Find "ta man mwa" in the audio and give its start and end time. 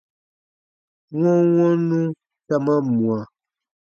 2.47-3.19